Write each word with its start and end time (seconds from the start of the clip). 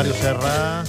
Mario 0.00 0.14
Serra, 0.16 0.80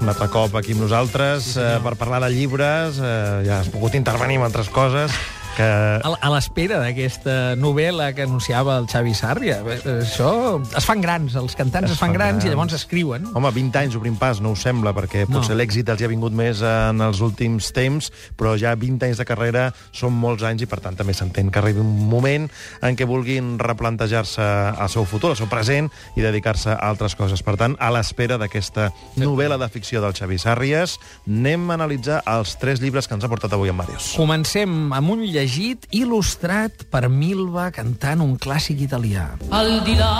un 0.00 0.08
altre 0.08 0.24
cop 0.32 0.54
aquí 0.56 0.72
amb 0.72 0.86
nosaltres 0.86 1.50
sí, 1.50 1.60
eh, 1.60 1.74
per 1.84 1.98
parlar 2.00 2.22
de 2.24 2.30
llibres. 2.32 2.96
Eh, 2.96 3.42
ja 3.44 3.58
has 3.60 3.68
pogut 3.68 3.92
intervenir 3.98 4.38
en 4.40 4.46
altres 4.46 4.70
coses 4.72 5.12
que... 5.56 5.66
A, 6.04 6.30
l'espera 6.34 6.78
d'aquesta 6.82 7.54
novel·la 7.60 8.10
que 8.16 8.24
anunciava 8.26 8.76
el 8.80 8.88
Xavi 8.90 9.14
Sàrria. 9.16 9.60
Això... 9.64 10.30
Es 10.76 10.86
fan 10.88 11.00
grans, 11.04 11.34
els 11.38 11.54
cantants 11.58 11.88
es, 11.90 11.96
Es 11.96 12.00
fan 12.02 12.12
grans, 12.16 12.40
grans. 12.40 12.46
i 12.48 12.52
llavors 12.52 12.74
escriuen. 12.76 13.28
Home, 13.34 13.50
20 13.54 13.78
anys 13.84 13.96
obrim 13.98 14.16
pas, 14.20 14.40
no 14.44 14.52
ho 14.54 14.58
sembla, 14.58 14.92
perquè 14.96 15.24
No. 15.28 15.38
potser 15.38 15.56
l'èxit 15.56 15.88
els 15.92 16.02
hi 16.02 16.08
ha 16.08 16.10
vingut 16.12 16.34
més 16.36 16.60
en 16.66 17.00
els 17.04 17.20
últims 17.24 17.70
temps, 17.76 18.10
però 18.36 18.56
ja 18.60 18.74
20 18.76 19.06
anys 19.08 19.20
de 19.22 19.26
carrera 19.28 19.68
són 19.94 20.12
molts 20.18 20.42
anys 20.44 20.62
i, 20.66 20.68
per 20.70 20.80
tant, 20.84 20.96
també 20.98 21.14
s'entén 21.14 21.50
que 21.54 21.60
arribi 21.62 21.80
un 21.80 21.94
moment 22.10 22.48
en 22.82 22.96
què 22.98 23.06
vulguin 23.08 23.54
replantejar-se 23.62 24.42
el 24.80 24.88
seu 24.92 25.04
futur, 25.06 25.30
el 25.32 25.38
seu 25.38 25.48
present, 25.50 25.90
i 26.18 26.22
dedicar-se 26.24 26.72
a 26.74 26.80
altres 26.90 27.14
coses. 27.16 27.42
Per 27.46 27.56
tant, 27.60 27.76
a 27.78 27.90
l'espera 27.94 28.36
d'aquesta 28.40 28.90
novel·la 29.20 29.58
de 29.60 29.68
ficció 29.72 30.02
del 30.02 30.14
Xavi 30.16 30.38
Sàrries, 30.42 30.98
anem 31.28 31.70
a 31.70 31.74
analitzar 31.78 32.20
els 32.26 32.56
tres 32.60 32.80
llibres 32.82 33.06
que 33.08 33.14
ens 33.14 33.24
ha 33.24 33.30
portat 33.30 33.52
avui 33.54 33.70
en 33.72 33.76
Màrius. 33.78 34.12
Comencem 34.18 34.92
amb 34.92 35.10
un 35.14 35.20
llegit 35.24 35.43
il·lustrat 35.44 36.86
per 36.90 37.08
Milva 37.08 37.70
cantant 37.74 38.20
un 38.24 38.36
clàssic 38.40 38.80
italià. 38.86 39.28
Al 39.50 39.82
di 39.84 39.96
là 39.98 40.14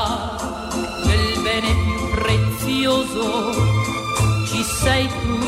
del 1.05 1.43
bene 1.45 1.75
prezioso 2.15 3.53
ci 4.51 4.63
sei 4.83 5.09
tu. 5.09 5.39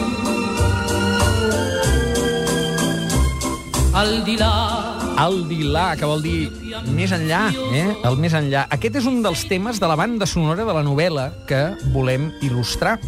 Al 3.97 4.25
di 4.25 4.37
là 4.37 4.97
El 5.17 5.47
Dilà, 5.49 5.95
que 5.97 6.05
vol 6.05 6.21
dir 6.21 6.51
més 6.93 7.13
enllà, 7.17 7.47
eh? 7.73 7.87
El 8.05 8.19
més 8.21 8.35
enllà. 8.37 8.67
Aquest 8.75 8.99
és 9.01 9.07
un 9.09 9.23
dels 9.25 9.47
temes 9.49 9.81
de 9.81 9.89
la 9.89 9.97
banda 9.97 10.29
sonora 10.29 10.67
de 10.69 10.75
la 10.77 10.83
novel·la 10.85 11.31
que 11.49 11.63
volem 11.95 12.29
il·lustrar 12.45 12.99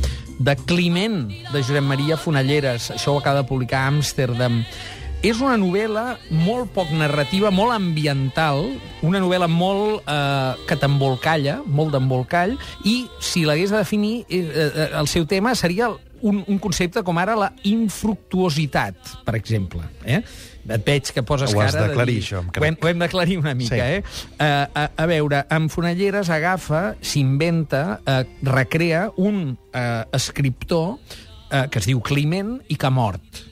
de 0.40 0.54
Climent, 0.70 1.26
de 1.52 1.60
Josep 1.60 1.84
Maria 1.84 2.16
Fonalleres. 2.16 2.88
Això 2.94 3.12
ho 3.12 3.20
acaba 3.20 3.42
de 3.42 3.48
publicar 3.50 3.82
a 3.84 3.90
Amsterdam. 3.92 4.62
És 5.18 5.40
una 5.42 5.56
novel·la 5.58 6.12
molt 6.46 6.68
poc 6.76 6.92
narrativa, 6.94 7.50
molt 7.50 7.74
ambiental, 7.74 8.68
una 9.02 9.18
novel·la 9.18 9.48
molt 9.50 10.04
eh, 10.06 10.52
que 10.68 10.76
t'embolcalla, 10.78 11.56
molt 11.66 11.90
d'embolcall, 11.96 12.54
i 12.86 13.00
si 13.18 13.42
l'hagués 13.48 13.72
de 13.74 13.80
definir, 13.80 14.12
eh, 14.30 14.44
eh, 14.46 14.86
el 15.00 15.08
seu 15.10 15.26
tema 15.26 15.56
seria 15.58 15.88
un, 16.22 16.44
un 16.46 16.60
concepte 16.62 17.02
com 17.06 17.18
ara 17.18 17.34
la 17.38 17.48
infructuositat, 17.66 18.94
per 19.26 19.34
exemple. 19.38 19.82
Eh? 20.06 20.20
Et 20.68 20.86
veig 20.86 21.10
que 21.14 21.22
poses 21.26 21.50
Ho 21.50 21.64
has 21.64 21.72
cara... 21.72 21.82
de 21.82 21.88
d'aclarir, 21.90 22.14
dir- 22.20 22.22
això, 22.22 22.44
em 22.44 22.50
crec. 22.54 22.62
Ho 22.62 22.68
hem, 22.70 22.78
ho 22.84 22.88
hem 22.92 23.02
d'aclarir 23.02 23.38
una 23.42 23.56
mica, 23.58 23.74
Sí. 23.74 23.80
eh? 23.80 24.02
Uh, 24.38 24.64
a, 24.70 24.86
a 25.02 25.06
veure, 25.10 25.42
en 25.50 25.66
Fonalleres 25.72 26.30
agafa, 26.30 26.94
s'inventa, 27.02 27.82
uh, 28.06 28.22
recrea 28.54 29.08
un 29.16 29.56
uh, 29.74 29.82
escriptor 30.14 30.94
uh, 30.94 31.66
que 31.72 31.82
es 31.82 31.90
diu 31.90 32.02
Climent 32.06 32.60
i 32.68 32.76
que 32.78 32.86
ha 32.86 32.94
mort. 32.94 33.47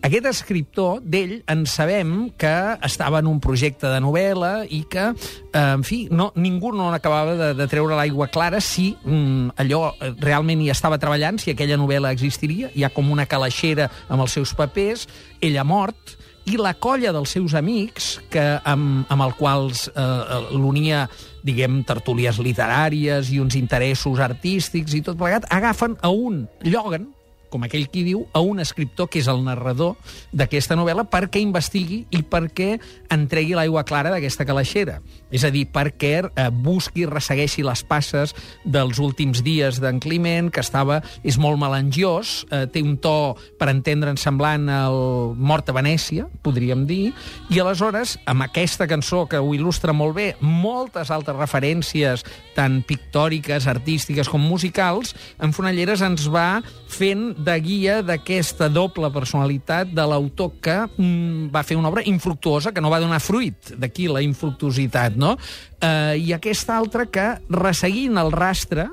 Aquest 0.00 0.24
escriptor, 0.30 1.02
d'ell, 1.04 1.42
en 1.52 1.66
sabem 1.68 2.30
que 2.40 2.52
estava 2.86 3.18
en 3.20 3.26
un 3.28 3.40
projecte 3.44 3.90
de 3.92 3.98
novel·la 4.00 4.64
i 4.72 4.80
que, 4.88 5.10
eh, 5.12 5.60
en 5.60 5.84
fi, 5.84 6.06
no, 6.08 6.30
ningú 6.40 6.70
no 6.72 6.88
acabava 6.94 7.34
de, 7.36 7.50
de 7.58 7.66
treure 7.68 7.98
l'aigua 7.98 8.30
clara 8.32 8.62
si 8.64 8.94
mm, 8.96 9.60
allò 9.60 9.90
eh, 9.92 10.14
realment 10.24 10.64
hi 10.64 10.70
estava 10.72 10.98
treballant, 10.98 11.36
si 11.42 11.52
aquella 11.52 11.76
novel·la 11.76 12.14
existiria. 12.16 12.72
Hi 12.72 12.86
ha 12.86 12.92
com 12.96 13.12
una 13.12 13.28
calaixera 13.28 13.90
amb 14.08 14.24
els 14.24 14.38
seus 14.40 14.56
papers, 14.56 15.04
ell 15.44 15.60
ha 15.60 15.68
mort, 15.68 16.16
i 16.48 16.56
la 16.56 16.72
colla 16.80 17.12
dels 17.12 17.36
seus 17.36 17.52
amics, 17.52 18.14
que 18.32 18.46
amb, 18.64 19.04
amb 19.12 19.28
els 19.28 19.36
quals 19.36 19.84
eh, 19.92 20.40
l'unia, 20.56 21.04
diguem, 21.44 21.82
tertúlies 21.84 22.40
literàries 22.40 23.28
i 23.34 23.40
uns 23.44 23.52
interessos 23.60 24.20
artístics 24.24 24.96
i 24.96 25.04
tot 25.04 25.20
plegat, 25.20 25.44
agafen 25.52 26.00
a 26.00 26.08
un, 26.08 26.46
lloguen, 26.64 27.10
com 27.50 27.66
aquell 27.66 27.88
qui 27.90 28.04
diu, 28.06 28.24
a 28.32 28.40
un 28.40 28.62
escriptor 28.62 29.10
que 29.10 29.20
és 29.20 29.28
el 29.30 29.42
narrador 29.44 29.96
d'aquesta 30.32 30.78
novel·la 30.78 31.06
perquè 31.10 31.42
investigui 31.42 32.04
i 32.14 32.22
perquè 32.22 32.76
entregui 33.12 33.56
l'aigua 33.58 33.84
clara 33.84 34.12
d'aquesta 34.14 34.46
calaixera. 34.48 35.00
És 35.30 35.44
a 35.46 35.50
dir, 35.54 35.66
perquè 35.70 36.12
eh, 36.24 36.48
busqui, 36.50 37.06
ressegueixi 37.10 37.64
les 37.66 37.82
passes 37.86 38.34
dels 38.64 38.98
últims 39.02 39.44
dies 39.46 39.80
d'en 39.82 40.00
Climent, 40.02 40.50
que 40.50 40.62
estava, 40.64 41.00
és 41.26 41.38
molt 41.38 41.60
melangiós, 41.60 42.44
eh, 42.50 42.64
té 42.70 42.82
un 42.82 42.96
to, 43.02 43.34
per 43.58 43.70
entendre'n, 43.72 44.18
semblant 44.20 44.68
al 44.72 45.00
Mort 45.36 45.70
a 45.70 45.76
Venècia, 45.76 46.26
podríem 46.42 46.86
dir, 46.88 47.12
i 47.50 47.60
aleshores, 47.60 48.16
amb 48.30 48.46
aquesta 48.46 48.88
cançó 48.90 49.26
que 49.30 49.40
ho 49.40 49.54
il·lustra 49.56 49.94
molt 49.96 50.16
bé, 50.16 50.28
moltes 50.40 51.10
altres 51.14 51.38
referències, 51.38 52.24
tant 52.56 52.80
pictòriques, 52.86 53.66
artístiques 53.70 54.30
com 54.30 54.42
musicals, 54.42 55.14
en 55.40 55.54
Fonalleres 55.56 56.02
ens 56.06 56.26
va 56.30 56.60
fent 56.90 57.30
de 57.40 57.56
guia 57.64 58.00
d'aquesta 58.04 58.68
doble 58.72 59.10
personalitat 59.14 59.90
de 59.96 60.04
l'autor 60.06 60.52
que 60.62 60.76
mm, 60.86 61.50
va 61.54 61.64
fer 61.66 61.78
una 61.78 61.90
obra 61.90 62.04
infructuosa, 62.06 62.72
que 62.72 62.82
no 62.84 62.92
va 62.92 63.00
donar 63.02 63.20
fruit, 63.24 63.72
d'aquí 63.80 64.08
la 64.10 64.22
infructuositat, 64.24 65.16
no? 65.16 65.36
Eh, 65.80 66.20
I 66.20 66.34
aquesta 66.36 66.76
altra 66.76 67.06
que, 67.08 67.26
resseguint 67.48 68.20
el 68.20 68.32
rastre 68.32 68.88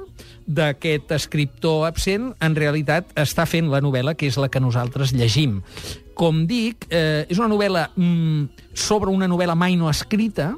d'aquest 0.47 1.11
escriptor 1.11 1.85
absent, 1.89 2.31
en 2.39 2.55
realitat 2.55 3.11
està 3.19 3.45
fent 3.49 3.67
la 3.71 3.81
novel·la 3.83 4.15
que 4.15 4.29
és 4.31 4.37
la 4.39 4.47
que 4.49 4.63
nosaltres 4.63 5.11
llegim. 5.11 5.59
Com 6.17 6.45
dic, 6.47 6.87
eh, 6.89 7.27
és 7.27 7.37
una 7.37 7.51
novel·la 7.51 7.89
mm, 7.95 8.71
sobre 8.73 9.11
una 9.11 9.27
novel·la 9.27 9.57
mai 9.59 9.75
no 9.75 9.91
escrita, 9.91 10.53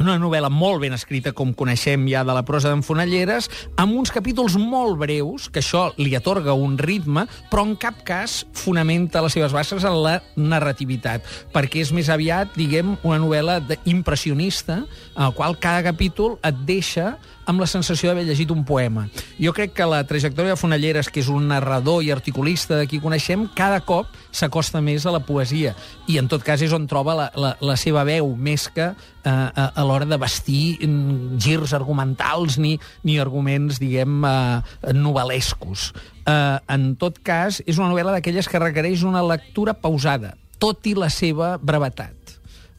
una 0.00 0.18
novel·la 0.20 0.50
molt 0.52 0.82
ben 0.82 0.94
escrita, 0.96 1.32
com 1.36 1.52
coneixem 1.56 2.06
ja 2.10 2.24
de 2.26 2.34
la 2.36 2.44
prosa 2.46 2.70
d'en 2.70 2.84
Fonalleres, 2.86 3.48
amb 3.80 3.96
uns 3.98 4.12
capítols 4.14 4.56
molt 4.60 4.98
breus, 5.00 5.48
que 5.52 5.62
això 5.62 5.88
li 5.98 6.14
atorga 6.16 6.54
un 6.54 6.76
ritme, 6.78 7.26
però 7.50 7.64
en 7.66 7.74
cap 7.80 8.02
cas 8.06 8.40
fonamenta 8.56 9.22
les 9.24 9.34
seves 9.34 9.54
bases 9.54 9.86
en 9.88 9.98
la 10.04 10.18
narrativitat, 10.36 11.26
perquè 11.54 11.82
és 11.82 11.92
més 11.94 12.10
aviat, 12.12 12.54
diguem, 12.58 12.96
una 13.02 13.18
novel·la 13.22 13.60
impressionista, 13.90 14.84
en 15.16 15.24
la 15.28 15.34
qual 15.34 15.58
cada 15.58 15.82
capítol 15.90 16.38
et 16.46 16.62
deixa 16.68 17.16
amb 17.48 17.62
la 17.62 17.66
sensació 17.66 18.10
d'haver 18.10 18.26
llegit 18.28 18.50
un 18.52 18.60
poema. 18.68 19.06
Jo 19.40 19.54
crec 19.56 19.72
que 19.72 19.86
la 19.88 20.02
trajectòria 20.06 20.52
de 20.52 20.60
Fonalleres, 20.60 21.08
que 21.08 21.22
és 21.22 21.30
un 21.32 21.48
narrador 21.48 22.02
i 22.04 22.12
articulista 22.12 22.76
de 22.76 22.86
qui 22.86 23.00
coneixem, 23.00 23.46
cada 23.56 23.80
cop 23.80 24.12
s'acosta 24.30 24.82
més 24.84 25.06
a 25.08 25.14
la 25.14 25.22
poesia. 25.24 25.72
I 26.06 26.20
en 26.20 26.28
tot 26.28 26.44
cas 26.44 26.60
és 26.62 26.74
on 26.76 26.84
troba 26.90 27.16
la, 27.16 27.30
la, 27.34 27.54
la 27.64 27.78
seva 27.80 28.04
veu, 28.04 28.34
més 28.36 28.68
que 28.68 28.90
eh, 28.92 29.32
a, 29.32 29.70
a 29.72 29.87
l'hora 29.88 30.08
de 30.08 30.20
vestir 30.20 30.78
mm, 30.84 31.38
girs 31.42 31.74
argumentals 31.76 32.58
ni, 32.60 32.76
ni 33.08 33.18
arguments, 33.22 33.80
diguem, 33.82 34.20
eh, 34.28 34.92
novel·lescos. 34.94 35.90
Eh, 36.28 36.58
en 36.76 36.92
tot 37.00 37.22
cas, 37.24 37.62
és 37.66 37.80
una 37.80 37.90
novel·la 37.90 38.18
d'aquelles 38.18 38.48
que 38.48 38.62
requereix 38.62 39.06
una 39.08 39.24
lectura 39.24 39.74
pausada, 39.74 40.36
tot 40.60 40.86
i 40.90 40.94
la 40.98 41.10
seva 41.12 41.56
brevetat 41.58 42.18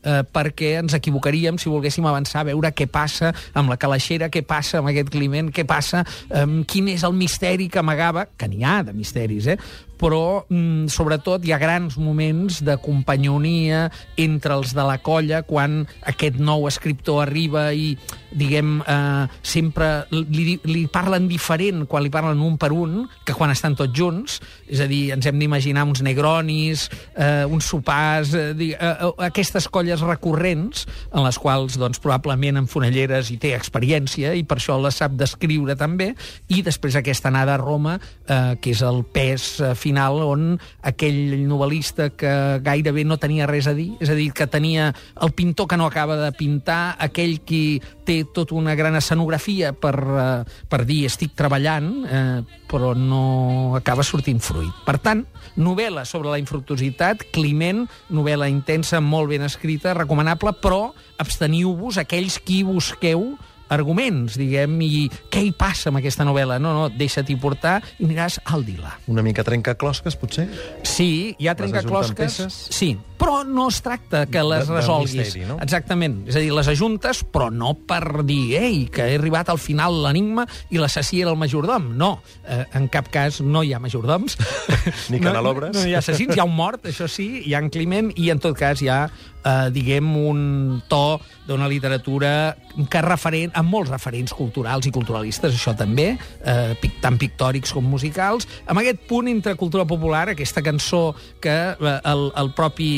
eh, 0.04 0.22
perquè 0.24 0.76
ens 0.80 0.96
equivocaríem 0.98 1.60
si 1.60 1.72
volguéssim 1.72 2.06
avançar, 2.08 2.46
veure 2.48 2.72
què 2.76 2.88
passa 2.92 3.34
amb 3.58 3.72
la 3.72 3.78
calaixera, 3.82 4.30
què 4.32 4.44
passa 4.48 4.80
amb 4.80 4.92
aquest 4.92 5.12
Climent, 5.14 5.52
què 5.54 5.66
passa, 5.68 6.04
eh, 6.30 6.46
quin 6.70 6.90
és 6.94 7.04
el 7.04 7.16
misteri 7.18 7.70
que 7.70 7.82
amagava, 7.82 8.28
que 8.38 8.48
n'hi 8.48 8.64
ha 8.64 8.82
de 8.84 8.94
misteris, 8.94 9.48
eh? 9.48 9.58
Però 10.00 10.46
mm, 10.48 10.88
sobretot 10.92 11.44
hi 11.46 11.54
ha 11.54 11.60
grans 11.62 11.98
moments 12.00 12.62
de 12.66 12.78
companyonia 12.82 13.88
entre 14.18 14.56
els 14.56 14.74
de 14.76 14.86
la 14.88 14.98
colla 15.04 15.44
quan 15.48 15.84
aquest 16.08 16.40
nou 16.40 16.68
escriptor 16.70 17.26
arriba 17.26 17.70
i, 17.76 17.94
diguem, 18.32 18.80
eh, 18.82 19.26
sempre 19.42 20.06
li, 20.12 20.58
li 20.64 20.86
parlen 20.92 21.28
diferent 21.30 21.86
quan 21.90 22.04
li 22.06 22.12
parlen 22.14 22.42
un 22.46 22.58
per 22.62 22.72
un 22.76 23.02
que 23.26 23.36
quan 23.36 23.52
estan 23.52 23.76
tots 23.78 23.94
junts, 23.96 24.40
és 24.70 24.82
a 24.84 24.88
dir, 24.90 25.10
ens 25.16 25.26
hem 25.28 25.40
d'imaginar 25.42 25.86
uns 25.88 26.04
negronis, 26.06 26.88
eh, 27.16 27.46
uns 27.50 27.68
sopars, 27.70 28.34
eh, 28.34 28.54
eh, 28.54 28.74
eh, 28.80 29.12
aquestes 29.30 29.68
colles 29.68 30.02
recurrents 30.06 30.86
en 31.12 31.24
les 31.26 31.40
quals 31.42 31.78
doncs, 31.80 32.00
probablement 32.00 32.62
en 32.62 32.70
Fonelleres 32.70 33.32
hi 33.32 33.40
té 33.42 33.54
experiència 33.58 34.34
i 34.38 34.46
per 34.48 34.60
això 34.60 34.78
la 34.80 34.94
sap 34.94 35.18
descriure 35.20 35.76
també, 35.80 36.14
i 36.48 36.62
després 36.66 36.98
aquesta 37.00 37.30
anada 37.30 37.56
a 37.56 37.62
Roma, 37.62 37.98
eh, 38.28 38.56
que 38.62 38.74
és 38.76 38.84
el 38.86 39.04
pes 39.04 39.50
eh, 39.60 39.74
final 39.90 40.22
on 40.22 40.44
aquell 40.86 41.36
novel·lista 41.50 42.12
que 42.14 42.32
gairebé 42.64 43.06
no 43.08 43.18
tenia 43.18 43.50
res 43.50 43.68
a 43.70 43.74
dir, 43.74 43.92
és 44.00 44.10
a 44.10 44.18
dir, 44.18 44.30
que 44.36 44.48
tenia 44.48 44.92
el 45.22 45.34
pintor 45.34 45.68
que 45.70 45.80
no 45.80 45.90
acaba 45.90 46.20
de 46.22 46.30
pintar, 46.38 46.96
aquell 47.02 47.40
qui 47.42 47.82
té 48.06 48.22
tota 48.34 48.56
una 48.58 48.76
gran 48.78 48.96
escenografia 48.98 49.74
per, 49.74 49.96
eh, 49.98 50.44
per 50.70 50.84
dir 50.86 51.04
estic 51.10 51.36
treballant, 51.38 51.90
eh, 52.06 52.42
però 52.70 52.94
no 52.96 53.76
acaba 53.78 54.06
sortint 54.06 54.42
fruit. 54.42 54.74
Per 54.86 54.98
tant, 55.02 55.26
novel·la 55.58 56.06
sobre 56.06 56.30
la 56.30 56.40
infructuositat, 56.42 57.30
Climent, 57.34 57.86
novel·la 58.10 58.50
intensa, 58.50 59.02
molt 59.02 59.30
ben 59.30 59.46
escrita, 59.46 59.94
recomanable, 59.98 60.54
però 60.62 60.92
absteniu-vos 61.20 61.98
aquells 62.02 62.40
qui 62.46 62.64
busqueu 62.64 63.34
arguments, 63.70 64.38
diguem, 64.40 64.80
i 64.82 65.04
què 65.32 65.44
hi 65.46 65.52
passa 65.56 65.90
amb 65.92 66.00
aquesta 66.02 66.26
novel·la? 66.28 66.58
No, 66.62 66.74
no, 66.76 66.88
deixa-t'hi 66.90 67.36
portar 67.40 67.78
i 68.00 68.06
aniràs 68.08 68.40
al 68.50 68.66
Dila. 68.68 68.96
Una 69.08 69.24
mica 69.26 69.44
trencaclosques, 69.48 70.16
potser? 70.20 70.48
Sí, 70.84 71.36
hi 71.38 71.48
ha 71.48 71.56
trencaclosques. 71.56 72.40
Sí, 72.74 72.96
però 73.20 73.42
no 73.46 73.68
es 73.70 73.82
tracta 73.84 74.26
que 74.32 74.42
les 74.44 74.68
De- 74.68 74.74
resolguis. 74.78 75.16
misteri, 75.16 75.46
no? 75.46 75.58
Exactament. 75.62 76.22
És 76.30 76.36
a 76.36 76.40
dir, 76.44 76.52
les 76.56 76.68
ajuntes, 76.72 77.24
però 77.26 77.50
no 77.52 77.74
per 77.76 78.24
dir, 78.26 78.56
ei, 78.62 78.86
que 78.92 79.06
he 79.12 79.18
arribat 79.20 79.50
al 79.52 79.60
final 79.60 80.02
l'enigma 80.06 80.48
i 80.72 80.78
l'assassí 80.80 81.22
era 81.22 81.32
el 81.34 81.38
majordom. 81.38 81.92
No, 81.98 82.22
eh, 82.48 82.64
en 82.74 82.88
cap 82.88 83.10
cas 83.12 83.42
no 83.42 83.64
hi 83.64 83.74
ha 83.74 83.80
majordoms. 83.80 84.38
Ni 85.12 85.20
no, 85.20 85.28
canalobres. 85.30 85.76
No, 85.76 85.84
no 85.84 85.88
hi 85.90 85.96
ha 85.96 86.00
assassins, 86.04 86.36
hi 86.36 86.40
ha 86.40 86.48
un 86.48 86.56
mort, 86.56 86.86
això 86.90 87.08
sí, 87.12 87.44
hi 87.46 87.54
ha 87.54 87.60
en 87.60 87.70
Climent, 87.70 88.14
i 88.16 88.30
en 88.34 88.40
tot 88.40 88.56
cas 88.58 88.82
hi 88.82 88.88
ha, 88.90 89.04
eh, 89.44 89.70
diguem, 89.76 90.10
un 90.16 90.82
to 90.88 91.20
d'una 91.48 91.68
literatura 91.68 92.56
que 92.90 93.02
referent, 93.02 93.52
amb 93.60 93.74
molts 93.74 93.92
referents 93.92 94.34
culturals 94.36 94.88
i 94.88 94.94
culturalistes, 94.96 95.56
això 95.56 95.76
també, 95.78 96.14
eh, 96.44 96.92
tant 97.04 97.18
pictòrics 97.20 97.74
com 97.76 97.86
musicals, 97.86 98.48
amb 98.66 98.82
aquest 98.82 99.04
punt 99.10 99.30
entre 99.32 99.56
cultura 99.60 99.86
popular, 99.88 100.30
aquesta 100.30 100.64
cançó 100.66 101.14
que 101.42 101.56
eh, 101.76 101.96
el, 102.12 102.26
el 102.40 102.54
propi 102.58 102.90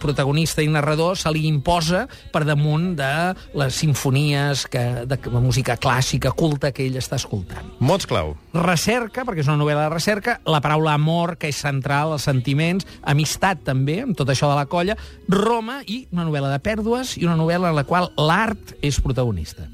protagonista 0.00 0.62
i 0.62 0.68
narrador 0.70 1.18
se 1.18 1.32
li 1.32 1.46
imposa 1.48 2.06
per 2.32 2.44
damunt 2.48 2.94
de 2.98 3.12
les 3.58 3.80
sinfonies, 3.82 4.66
que, 4.70 4.84
de 5.08 5.18
la 5.30 5.42
música 5.42 5.76
clàssica, 5.80 6.34
culta, 6.36 6.72
que 6.72 6.86
ell 6.86 6.98
està 7.00 7.18
escoltant 7.20 7.72
Mots 7.80 8.08
clau. 8.08 8.34
recerca, 8.54 9.24
perquè 9.26 9.44
és 9.44 9.50
una 9.50 9.60
novel·la 9.60 9.88
de 9.88 9.94
recerca, 9.94 10.38
la 10.44 10.60
paraula 10.64 10.94
amor, 10.94 11.36
que 11.40 11.50
és 11.50 11.60
central, 11.60 12.14
els 12.16 12.26
sentiments, 12.28 12.86
amistat 13.02 13.64
també, 13.66 14.00
amb 14.04 14.18
tot 14.18 14.30
això 14.32 14.50
de 14.50 14.58
la 14.58 14.68
colla, 14.70 14.98
Roma 15.30 15.80
i 15.86 16.04
una 16.12 16.26
novel·la 16.28 16.52
de 16.54 16.62
pèrdues 16.64 17.16
i 17.20 17.26
una 17.28 17.38
novel·la 17.40 17.72
en 17.72 17.78
la 17.78 17.86
qual 17.88 18.10
l'art 18.18 18.76
és 18.82 19.00
protagonista. 19.00 19.70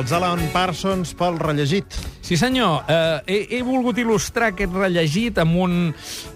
Els 0.00 0.12
Alan 0.16 0.40
Parsons 0.48 1.10
pel 1.12 1.36
rellegit. 1.38 1.96
Sí, 2.30 2.36
senyor. 2.36 2.84
Eh, 2.86 3.22
he, 3.26 3.38
he 3.56 3.58
volgut 3.66 3.96
il·lustrar 3.98 4.52
aquest 4.52 4.70
rellegit 4.70 5.40
amb, 5.42 5.56
un, 5.64 5.72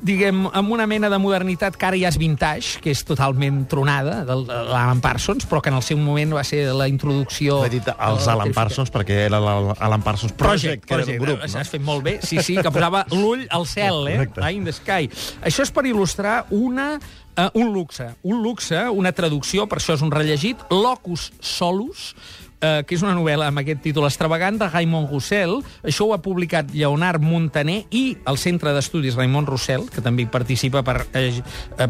diguem, 0.02 0.41
amb 0.50 0.73
una 0.75 0.88
mena 0.91 1.06
de 1.06 1.20
modernitat 1.23 1.76
que 1.79 1.87
ara 1.87 2.00
ja 2.00 2.11
és 2.11 2.19
vintage, 2.19 2.81
que 2.82 2.91
és 2.91 3.05
totalment 3.06 3.61
tronada, 3.70 4.17
de 4.26 4.35
l'Alan 4.43 4.99
Parsons, 5.05 5.46
però 5.46 5.62
que 5.62 5.70
en 5.70 5.79
el 5.79 5.87
seu 5.87 6.00
moment 6.02 6.35
va 6.35 6.43
ser 6.43 6.64
la 6.75 6.91
introducció... 6.91 7.61
He 7.62 7.70
dit 7.76 7.93
els 7.94 8.26
eh, 8.26 8.32
Alan 8.35 8.50
Parsons 8.56 8.91
perquè 8.91 9.20
era 9.29 9.38
l'Alan 9.38 10.02
Parsons 10.02 10.35
Project, 10.35 10.82
Project, 10.82 10.88
que 10.91 10.99
era 10.99 11.06
un 11.14 11.23
grup, 11.29 11.46
Has 11.46 11.55
no? 11.55 11.67
fet 11.76 11.87
molt 11.87 12.02
bé. 12.11 12.19
Sí, 12.26 12.43
sí, 12.43 12.58
que 12.58 12.75
posava 12.75 13.06
l'ull 13.14 13.47
al 13.55 13.70
cel, 13.70 14.08
eh? 14.11 14.17
Correcte. 14.19 14.49
Eye 14.49 14.58
in 14.58 14.67
the 14.67 14.75
sky. 14.75 15.06
Això 15.47 15.62
és 15.62 15.70
per 15.70 15.87
il·lustrar 15.87 16.40
una, 16.58 16.97
uh, 16.99 17.52
un 17.55 17.70
luxe. 17.70 18.11
Un 18.26 18.43
luxe, 18.43 18.82
una 18.90 19.14
traducció, 19.14 19.70
per 19.70 19.79
això 19.79 19.94
és 19.94 20.02
un 20.02 20.11
rellegit, 20.11 20.67
Locus 20.75 21.31
Solus, 21.38 22.17
eh, 22.64 22.82
que 22.87 22.96
és 22.96 23.05
una 23.05 23.14
novel·la 23.16 23.50
amb 23.50 23.61
aquest 23.62 23.82
títol 23.84 24.06
extravagant 24.08 24.58
de 24.61 24.69
Raymond 24.70 25.11
Roussel. 25.11 25.58
Això 25.84 26.08
ho 26.08 26.14
ha 26.14 26.20
publicat 26.25 26.72
Lleonard 26.72 27.22
Montaner 27.25 27.82
i 27.94 28.05
el 28.31 28.40
Centre 28.40 28.72
d'Estudis 28.75 29.19
Raymond 29.19 29.50
Roussel, 29.50 29.87
que 29.93 30.05
també 30.05 30.25
hi 30.25 30.31
participa 30.32 30.84
per 30.87 30.96
eh, 31.12 31.26
eh, 31.34 31.88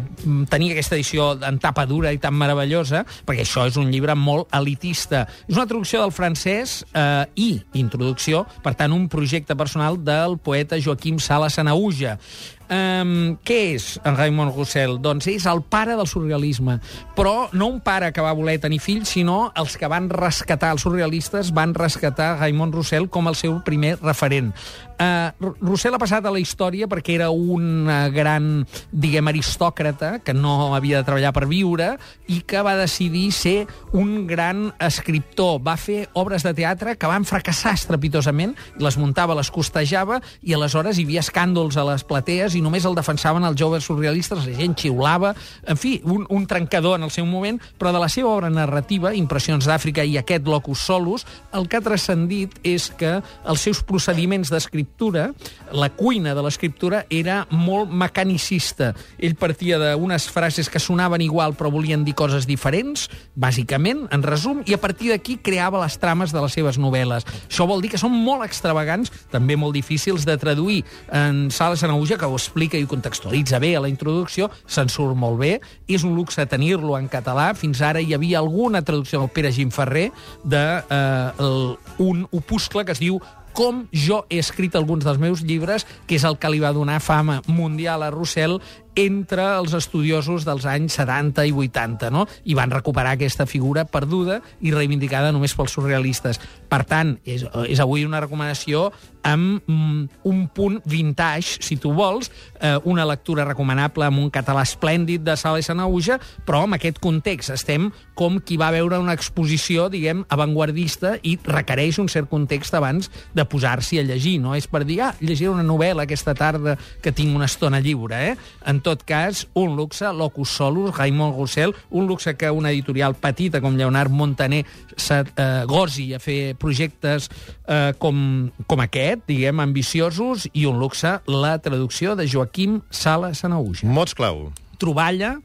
tenir 0.51 0.73
aquesta 0.73 0.97
edició 0.97 1.31
en 1.45 1.59
tapa 1.63 1.85
dura 1.89 2.13
i 2.13 2.19
tan 2.21 2.35
meravellosa, 2.37 3.05
perquè 3.25 3.45
això 3.45 3.65
és 3.69 3.79
un 3.81 3.91
llibre 3.93 4.15
molt 4.19 4.51
elitista. 4.55 5.25
És 5.47 5.55
una 5.55 5.67
traducció 5.69 6.03
del 6.03 6.13
francès 6.15 6.81
eh, 6.91 7.25
i 7.39 7.49
introducció, 7.79 8.45
per 8.65 8.75
tant, 8.75 8.93
un 8.95 9.07
projecte 9.11 9.55
personal 9.55 9.99
del 10.03 10.37
poeta 10.37 10.79
Joaquim 10.81 11.19
Sala 11.23 11.49
Sanauja. 11.49 12.17
Um, 12.65 13.35
què 13.45 13.57
és 13.75 13.99
en 14.01 14.15
Raymond 14.17 14.55
Roussel? 14.55 14.95
Doncs 15.03 15.27
és 15.29 15.45
el 15.45 15.61
pare 15.69 15.93
del 15.99 16.07
surrealisme, 16.09 16.79
però 17.17 17.49
no 17.53 17.67
un 17.69 17.77
pare 17.85 18.09
que 18.15 18.23
va 18.25 18.33
voler 18.33 18.57
tenir 18.63 18.79
fills, 18.81 19.11
sinó 19.13 19.51
els 19.53 19.77
que 19.77 19.89
van 19.91 20.09
rescatar, 20.09 20.71
els 20.73 20.85
surrealistes 20.87 21.53
van 21.53 21.75
rescatar 21.77 22.39
Raymond 22.39 22.73
Roussel 22.73 23.05
com 23.09 23.29
el 23.29 23.37
seu 23.37 23.59
primer 23.67 23.95
referent. 24.01 24.49
Uh, 24.95 25.51
Roussel 25.59 25.91
ha 25.91 25.99
passat 25.99 26.23
a 26.23 26.31
la 26.31 26.39
història 26.39 26.87
perquè 26.87 27.17
era 27.17 27.27
un 27.27 27.83
uh, 27.83 28.07
gran, 28.15 28.61
diguem, 28.95 29.27
aristòcrata 29.27 30.21
que 30.23 30.31
no 30.31 30.71
havia 30.75 31.01
de 31.01 31.07
treballar 31.07 31.33
per 31.35 31.49
viure 31.49 31.89
i 32.31 32.39
que 32.47 32.61
va 32.63 32.77
decidir 32.79 33.25
ser 33.35 33.55
un 33.91 34.23
gran 34.29 34.69
escriptor. 34.79 35.59
Va 35.65 35.75
fer 35.75 36.05
obres 36.15 36.45
de 36.47 36.53
teatre 36.55 36.95
que 36.95 37.09
van 37.11 37.27
fracassar 37.27 37.73
estrepitosament, 37.75 38.53
les 38.79 38.97
muntava, 39.01 39.35
les 39.35 39.51
costejava, 39.51 40.21
i 40.47 40.55
aleshores 40.55 40.95
hi 40.95 41.05
havia 41.09 41.25
escàndols 41.25 41.75
a 41.75 41.85
les 41.91 42.07
platees 42.07 42.55
i 42.55 42.63
només 42.63 42.87
el 42.87 42.95
defensaven 42.95 43.43
els 43.43 43.59
joves 43.59 43.83
surrealistes, 43.83 44.47
la 44.47 44.55
gent 44.55 44.77
xiulava, 44.79 45.33
en 45.67 45.81
fi, 45.81 45.97
un, 46.07 46.23
un 46.29 46.47
trencador 46.47 46.95
en 46.99 47.09
el 47.09 47.11
seu 47.11 47.27
moment, 47.27 47.59
però 47.79 47.91
de 47.91 47.99
la 47.99 48.09
seva 48.11 48.31
obra 48.31 48.53
narrativa, 48.53 49.11
Impressions 49.15 49.67
d'Àfrica 49.67 50.07
i 50.07 50.15
aquest 50.21 50.47
Locus 50.47 50.87
Solus, 50.87 51.27
el 51.51 51.67
que 51.67 51.81
ha 51.81 51.83
transcendit 51.83 52.59
és 52.63 52.87
que 52.95 53.17
els 53.19 53.67
seus 53.67 53.83
procediments 53.83 54.53
d'escriptura, 54.85 55.33
la 55.73 55.89
cuina 55.89 56.33
de 56.35 56.41
l'escriptura, 56.43 57.05
era 57.09 57.45
molt 57.51 57.89
mecanicista. 57.89 58.93
Ell 59.17 59.35
partia 59.35 59.77
d'unes 59.79 60.27
frases 60.29 60.69
que 60.69 60.79
sonaven 60.79 61.21
igual 61.21 61.55
però 61.57 61.71
volien 61.71 62.03
dir 62.05 62.13
coses 62.15 62.45
diferents, 62.47 63.09
bàsicament, 63.35 64.05
en 64.13 64.23
resum, 64.23 64.61
i 64.65 64.73
a 64.73 64.79
partir 64.81 65.09
d'aquí 65.11 65.37
creava 65.41 65.81
les 65.83 65.97
trames 65.97 66.31
de 66.33 66.41
les 66.41 66.53
seves 66.53 66.77
novel·les. 66.79 67.25
Això 67.49 67.67
vol 67.67 67.81
dir 67.81 67.89
que 67.91 67.97
són 68.01 68.11
molt 68.13 68.45
extravagants, 68.45 69.11
també 69.31 69.55
molt 69.57 69.73
difícils 69.75 70.25
de 70.25 70.37
traduir. 70.37 70.83
En 71.11 71.49
Sala 71.51 71.75
Sanauja, 71.75 72.17
que 72.17 72.25
ho 72.29 72.35
explica 72.37 72.77
i 72.77 72.83
ho 72.85 72.87
contextualitza 72.91 73.59
bé 73.59 73.75
a 73.75 73.81
la 73.83 73.89
introducció, 73.89 74.49
se'n 74.67 74.89
surt 74.89 75.15
molt 75.17 75.39
bé. 75.39 75.59
És 75.87 76.03
un 76.03 76.15
luxe 76.15 76.45
tenir-lo 76.45 76.97
en 76.97 77.07
català. 77.09 77.53
Fins 77.55 77.81
ara 77.81 78.01
hi 78.01 78.13
havia 78.13 78.39
alguna 78.39 78.81
traducció 78.83 79.19
del 79.19 79.29
Pere 79.33 79.51
Gimferrer 79.51 80.11
d'un 80.43 80.83
eh, 80.89 81.31
el- 81.39 81.77
un 81.97 82.27
opuscle 82.31 82.83
que 82.85 82.91
es 82.91 82.99
diu 82.99 83.19
com 83.55 83.85
jo 83.95 84.25
he 84.29 84.41
escrit 84.43 84.75
alguns 84.75 85.05
dels 85.07 85.21
meus 85.21 85.41
llibres, 85.47 85.87
que 86.05 86.19
és 86.19 86.25
el 86.27 86.37
que 86.37 86.51
li 86.51 86.59
va 86.61 86.75
donar 86.75 86.99
fama 87.01 87.41
mundial 87.47 88.03
a 88.03 88.11
Roussel 88.11 88.59
entre 88.95 89.43
els 89.57 89.73
estudiosos 89.75 90.45
dels 90.47 90.65
anys 90.69 90.95
70 90.99 91.45
i 91.49 91.51
80, 91.51 92.11
no? 92.15 92.25
I 92.47 92.55
van 92.55 92.71
recuperar 92.71 93.15
aquesta 93.15 93.47
figura 93.47 93.83
perduda 93.91 94.39
i 94.63 94.71
reivindicada 94.75 95.33
només 95.35 95.55
pels 95.55 95.75
surrealistes. 95.75 96.39
Per 96.71 96.81
tant, 96.87 97.17
és, 97.27 97.43
és 97.67 97.83
avui 97.83 98.05
una 98.07 98.23
recomanació 98.23 98.89
amb 99.25 99.65
mm, 99.65 100.21
un 100.29 100.45
punt 100.53 100.79
vintage, 100.85 101.59
si 101.65 101.77
tu 101.81 101.91
vols, 101.97 102.29
eh, 102.61 102.77
una 102.85 103.05
lectura 103.05 103.45
recomanable 103.45 104.05
amb 104.05 104.21
un 104.21 104.29
català 104.33 104.63
esplèndid 104.65 105.25
de 105.25 105.35
Sala 105.39 105.59
i 105.59 105.65
Sanauja, 105.65 106.19
però 106.45 106.63
amb 106.63 106.77
aquest 106.77 107.01
context. 107.03 107.51
Estem 107.55 107.89
com 108.15 108.37
qui 108.39 108.57
va 108.61 108.71
veure 108.73 108.99
una 109.01 109.15
exposició, 109.17 109.89
diguem, 109.89 110.23
avantguardista 110.29 111.15
i 111.23 111.35
requereix 111.43 111.99
un 112.01 112.09
cert 112.11 112.29
context 112.31 112.77
abans 112.77 113.09
de 113.35 113.45
posar-s'hi 113.49 113.99
a 113.99 114.05
llegir. 114.07 114.37
No 114.43 114.55
és 114.55 114.69
per 114.69 114.83
dir, 114.85 115.01
ah, 115.03 115.13
llegiré 115.19 115.49
una 115.51 115.65
novel·la 115.65 116.05
aquesta 116.05 116.35
tarda 116.37 116.77
que 117.01 117.13
tinc 117.15 117.35
una 117.35 117.49
estona 117.49 117.81
lliure, 117.83 118.21
eh? 118.31 118.35
En 118.65 118.81
tot 118.85 119.03
cas, 119.07 119.45
un 119.53 119.75
luxe, 119.75 120.07
Locus 120.13 120.55
Solus, 120.57 120.95
Raymond 120.95 121.35
Roussel, 121.35 121.75
un 121.89 122.07
luxe 122.07 122.35
que 122.37 122.51
una 122.51 122.71
editorial 122.71 123.15
petita 123.15 123.61
com 123.61 123.75
Leonard 123.75 124.11
Montaner 124.11 124.63
se 124.95 125.23
eh, 125.23 125.63
gosi 125.67 126.13
a 126.13 126.19
fer 126.19 126.55
projectes 126.59 127.29
eh, 127.67 127.93
com, 127.99 128.51
com 128.67 128.83
aquest, 128.83 129.14
diguem, 129.27 129.61
ambiciosos, 129.63 130.49
i 130.53 130.65
un 130.69 130.79
luxe, 130.81 131.17
la 131.27 131.57
traducció 131.63 132.15
de 132.15 132.27
Joaquim 132.29 132.81
Sala 132.89 133.33
Sanauja 133.33 133.87
Mots 133.87 134.15
clau. 134.17 134.49
troballa, 134.81 135.35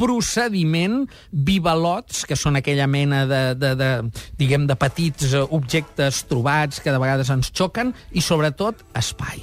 procediment, 0.00 1.04
bivalots, 1.30 2.24
que 2.24 2.38
són 2.38 2.56
aquella 2.56 2.88
mena 2.88 3.26
de, 3.28 3.42
de, 3.60 3.74
de, 3.76 3.90
diguem, 4.40 4.66
de 4.70 4.76
petits 4.80 5.34
eh, 5.34 5.44
objectes 5.52 6.24
trobats 6.30 6.80
que 6.80 6.92
de 6.92 7.00
vegades 7.02 7.30
ens 7.32 7.52
xoquen, 7.52 7.92
i 8.16 8.24
sobretot 8.24 8.80
espai. 8.96 9.42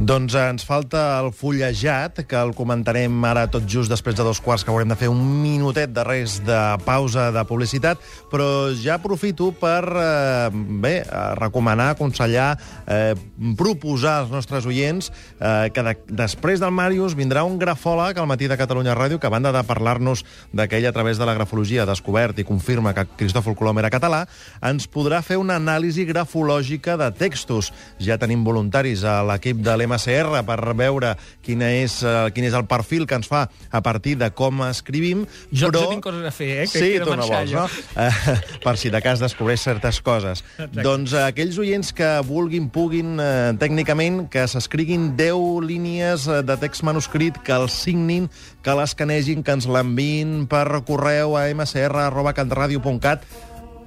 Doncs 0.00 0.34
ens 0.38 0.64
falta 0.64 1.20
el 1.20 1.30
fullejat, 1.36 2.22
que 2.28 2.38
el 2.38 2.54
comentarem 2.56 3.14
ara 3.28 3.46
tot 3.52 3.66
just 3.68 3.92
després 3.92 4.16
de 4.16 4.24
dos 4.24 4.40
quarts, 4.40 4.64
que 4.64 4.72
haurem 4.72 4.88
de 4.88 4.96
fer 4.96 5.10
un 5.12 5.20
minutet 5.42 5.92
de 5.92 6.04
res 6.06 6.38
de 6.46 6.60
pausa 6.86 7.30
de 7.34 7.44
publicitat, 7.48 8.00
però 8.32 8.70
ja 8.76 8.96
aprofito 8.96 9.50
per 9.52 9.82
eh, 9.90 10.48
bé, 10.52 10.94
eh, 11.02 11.24
recomanar, 11.40 11.90
aconsellar, 11.94 12.54
eh, 12.86 13.14
proposar 13.58 14.20
als 14.22 14.30
nostres 14.32 14.66
oients 14.66 15.10
eh, 15.10 15.68
que 15.74 15.84
de, 15.84 15.96
després 16.22 16.60
del 16.62 16.72
Màrius 16.74 17.16
vindrà 17.18 17.44
un 17.44 17.58
grafòleg 17.60 18.18
al 18.18 18.28
matí 18.30 18.48
de 18.50 18.58
Catalunya 18.60 18.96
Ràdio 18.96 19.18
que, 19.18 19.26
a 19.26 19.34
banda 19.34 19.52
de 19.52 19.62
parlar-nos 19.66 20.24
d'aquell 20.52 20.86
a 20.88 20.94
través 20.94 21.18
de 21.18 21.26
la 21.26 21.34
grafologia 21.34 21.86
descobert 21.88 22.38
i 22.38 22.46
confirma 22.46 22.94
que 22.94 23.06
Cristòfol 23.18 23.56
Colom 23.58 23.80
era 23.82 23.92
català, 23.92 24.24
ens 24.62 24.86
podrà 24.90 25.20
fer 25.24 25.38
una 25.40 25.58
anàlisi 25.60 26.06
grafològica 26.08 26.96
de 27.00 27.10
textos. 27.16 27.72
Ja 27.98 28.18
tenim 28.20 28.44
voluntaris 28.46 29.04
a 29.04 29.20
l'equip 29.26 29.49
l'equip 29.50 29.64
de 29.64 29.74
l'MCR 29.76 30.42
per 30.46 30.58
veure 30.78 31.14
quina 31.44 31.70
és, 31.80 32.00
uh, 32.04 32.30
quin 32.34 32.46
és 32.46 32.54
el 32.54 32.66
perfil 32.70 33.06
que 33.06 33.18
ens 33.18 33.28
fa 33.28 33.48
a 33.70 33.80
partir 33.82 34.16
de 34.20 34.30
com 34.30 34.62
escrivim. 34.68 35.26
Jo, 35.50 35.70
però... 35.70 35.86
jo 35.86 35.94
tinc 35.96 36.04
coses 36.04 36.26
a 36.26 36.32
fer, 36.34 36.50
eh? 36.62 36.68
Que 36.70 36.78
sí, 36.78 36.92
de 36.98 37.08
tu 37.08 37.16
no 37.18 37.26
vols, 37.26 37.54
no? 37.54 37.66
Uh, 37.96 38.36
per 38.64 38.76
si 38.80 38.92
de 38.92 39.00
cas 39.02 39.22
descobreix 39.22 39.62
certes 39.64 40.00
coses. 40.04 40.44
Exacte. 40.56 40.84
Doncs 40.86 41.14
uh, 41.16 41.24
aquells 41.26 41.58
oients 41.60 41.92
que 41.96 42.10
vulguin, 42.28 42.70
puguin, 42.70 43.16
uh, 43.18 43.50
tècnicament, 43.60 44.22
que 44.30 44.46
s'escriguin 44.50 45.12
10 45.18 45.66
línies 45.66 46.26
eh, 46.30 46.40
de 46.46 46.56
text 46.60 46.84
manuscrit, 46.86 47.38
que 47.44 47.54
els 47.56 47.74
signin, 47.84 48.28
que 48.64 48.74
l'escanegin, 48.76 49.44
que 49.46 49.56
ens 49.56 49.68
l'enviïn 49.70 50.44
per 50.50 50.66
correu 50.86 51.36
a 51.38 51.46
mcr.catradio.cat 51.50 53.26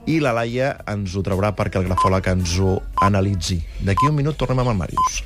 i 0.09 0.19
la 0.19 0.33
Laia 0.35 0.73
ens 0.91 1.15
ho 1.15 1.23
traurà 1.23 1.53
perquè 1.55 1.79
el 1.79 1.87
grafòleg 1.87 2.33
ens 2.33 2.57
ho 2.59 2.75
analitzi. 3.05 3.61
D'aquí 3.87 4.09
un 4.09 4.19
minut 4.19 4.39
tornem 4.39 4.63
amb 4.63 4.75
el 4.75 4.83
Màrius. 4.83 5.23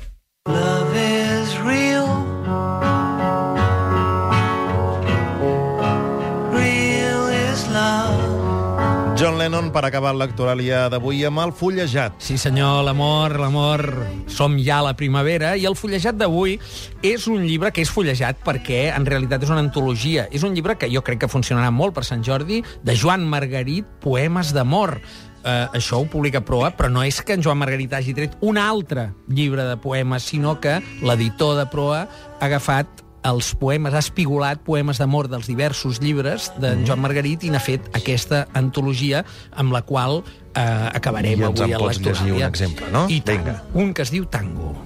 John 9.18 9.34
Lennon, 9.34 9.72
per 9.74 9.80
acabar 9.82 10.12
l'actuàlia 10.14 10.84
d'avui, 10.92 11.24
amb 11.26 11.40
el 11.42 11.50
fullejat. 11.50 12.20
Sí, 12.22 12.36
senyor, 12.38 12.84
l'amor, 12.86 13.32
l'amor... 13.42 13.82
Som 14.30 14.54
ja 14.62 14.76
a 14.78 14.84
la 14.86 14.92
primavera 14.94 15.56
i 15.58 15.64
el 15.66 15.74
fullejat 15.74 16.14
d'avui 16.20 16.54
és 17.02 17.24
un 17.26 17.42
llibre 17.42 17.72
que 17.74 17.82
és 17.82 17.90
fullejat 17.90 18.38
perquè 18.46 18.84
en 18.92 19.08
realitat 19.08 19.42
és 19.42 19.50
una 19.50 19.64
antologia. 19.64 20.28
És 20.30 20.44
un 20.46 20.54
llibre 20.54 20.76
que 20.78 20.86
jo 20.92 21.02
crec 21.02 21.24
que 21.24 21.30
funcionarà 21.32 21.72
molt 21.74 21.96
per 21.96 22.06
Sant 22.06 22.22
Jordi, 22.22 22.60
de 22.86 22.94
Joan 22.94 23.26
Margarit, 23.26 23.90
Poemes 24.04 24.54
d'amor. 24.54 25.00
Eh, 25.42 25.66
això 25.80 25.98
ho 25.98 26.06
publica 26.06 26.44
Proa, 26.46 26.70
però 26.78 26.86
no 26.86 27.02
és 27.02 27.18
que 27.18 27.34
en 27.34 27.42
Joan 27.42 27.58
Margarit 27.58 27.98
hagi 27.98 28.14
tret 28.14 28.38
un 28.38 28.54
altre 28.54 29.08
llibre 29.26 29.66
de 29.66 29.74
poemes, 29.82 30.30
sinó 30.30 30.60
que 30.62 30.78
l'editor 31.02 31.58
de 31.58 31.66
Proa 31.74 32.04
ha 32.06 32.46
agafat 32.46 33.02
els 33.26 33.50
poemes, 33.58 33.94
ha 33.94 34.02
espigolat 34.02 34.60
poemes 34.66 35.00
d'amor 35.00 35.28
dels 35.30 35.48
diversos 35.50 35.98
llibres 36.02 36.52
d'en 36.62 36.84
Joan 36.86 37.02
Margarit 37.02 37.44
i 37.44 37.50
n'ha 37.50 37.62
fet 37.62 37.88
aquesta 37.98 38.44
antologia 38.58 39.24
amb 39.58 39.74
la 39.74 39.82
qual 39.82 40.22
eh, 40.22 40.62
acabarem 40.94 41.40
I 41.40 41.48
ens 41.50 41.64
avui 41.64 41.74
en 41.74 41.80
a 41.80 41.82
pots 41.82 42.02
llegir 42.04 42.36
un 42.36 42.44
exemple, 42.46 42.92
no? 42.94 43.06
I 43.10 43.20
tant. 43.20 43.42
Vinga. 43.42 43.58
Un 43.74 43.92
que 43.94 44.06
es 44.06 44.14
diu 44.14 44.28
Tango. 44.30 44.76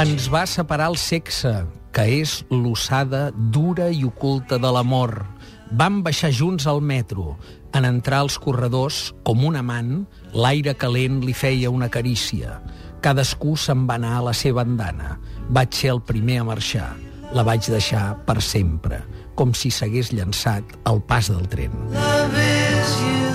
Ens 0.00 0.30
va 0.32 0.46
separar 0.48 0.88
el 0.88 0.96
sexe, 0.96 1.50
que 1.92 2.06
és 2.22 2.38
l'ossada 2.48 3.28
dura 3.52 3.90
i 3.92 4.06
oculta 4.08 4.56
de 4.56 4.70
l'amor. 4.72 5.18
Vam 5.76 6.00
baixar 6.06 6.30
junts 6.32 6.64
al 6.70 6.80
metro. 6.80 7.34
En 7.76 7.84
entrar 7.84 8.22
als 8.24 8.38
corredors, 8.40 9.10
com 9.22 9.44
un 9.44 9.58
amant, 9.60 10.06
l'aire 10.32 10.72
calent 10.74 11.20
li 11.26 11.34
feia 11.36 11.70
una 11.70 11.90
carícia. 11.92 12.56
Cadascú 13.00 13.56
se'n 13.56 13.86
va 13.88 13.96
anar 13.96 14.16
a 14.18 14.26
la 14.28 14.34
seva 14.36 14.64
andana. 14.66 15.16
Vaig 15.48 15.72
ser 15.74 15.94
el 15.94 16.02
primer 16.04 16.40
a 16.42 16.46
marxar. 16.50 16.90
La 17.32 17.46
vaig 17.46 17.70
deixar 17.72 18.04
per 18.26 18.40
sempre, 18.42 19.00
com 19.38 19.54
si 19.56 19.72
s'hagués 19.72 20.12
llançat 20.12 20.76
al 20.84 21.00
pas 21.00 21.32
del 21.32 21.48
tren. 21.48 21.74
Love 21.96 22.46
is 22.46 22.96
you. 23.00 23.29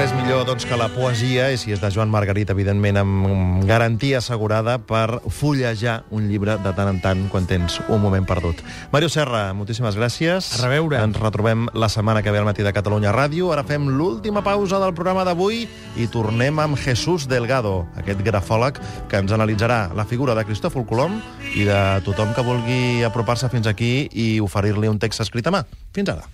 Res 0.00 0.14
millor 0.16 0.46
doncs, 0.48 0.64
que 0.64 0.78
la 0.80 0.86
poesia, 0.88 1.50
i 1.52 1.58
si 1.60 1.74
és 1.74 1.80
de 1.82 1.90
Joan 1.92 2.08
Margarit, 2.08 2.48
evidentment, 2.48 2.96
amb 2.96 3.66
garantia 3.68 4.22
assegurada 4.22 4.78
per 4.80 5.18
fullejar 5.28 5.98
un 6.16 6.24
llibre 6.30 6.54
de 6.64 6.72
tant 6.72 6.88
en 6.88 7.02
tant 7.04 7.20
quan 7.28 7.44
tens 7.44 7.76
un 7.82 8.00
moment 8.00 8.24
perdut. 8.24 8.62
Mario 8.94 9.10
Serra, 9.12 9.50
moltíssimes 9.52 10.00
gràcies. 10.00 10.48
A 10.56 10.62
reveure. 10.62 11.02
Ens 11.04 11.20
retrobem 11.20 11.68
la 11.76 11.92
setmana 11.92 12.24
que 12.24 12.32
ve 12.32 12.40
al 12.40 12.48
matí 12.48 12.64
de 12.64 12.72
Catalunya 12.72 13.12
Ràdio. 13.12 13.52
Ara 13.52 13.66
fem 13.68 13.92
l'última 13.92 14.40
pausa 14.40 14.80
del 14.80 14.96
programa 14.96 15.28
d'avui 15.28 15.66
i 16.00 16.08
tornem 16.08 16.64
amb 16.64 16.80
Jesús 16.80 17.28
Delgado, 17.28 17.82
aquest 18.00 18.24
grafòleg 18.24 18.80
que 19.12 19.20
ens 19.20 19.36
analitzarà 19.36 19.90
la 19.92 20.08
figura 20.08 20.32
de 20.32 20.48
Cristòfol 20.48 20.88
Colom 20.88 21.20
i 21.52 21.68
de 21.68 21.80
tothom 22.08 22.32
que 22.32 22.48
vulgui 22.48 22.82
apropar-se 23.04 23.52
fins 23.52 23.68
aquí 23.68 24.08
i 24.16 24.30
oferir-li 24.40 24.88
un 24.88 24.96
text 24.96 25.28
escrit 25.28 25.52
a 25.52 25.58
mà. 25.60 25.66
Fins 25.92 26.16
ara. 26.16 26.24